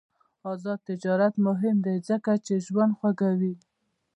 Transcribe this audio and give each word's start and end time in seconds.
آزاد 0.53 0.79
تجارت 0.89 1.33
مهم 1.47 1.77
دی 1.85 1.95
ځکه 2.09 2.31
چې 2.45 2.55
ژوند 2.65 2.93
خوږوي. 2.97 3.53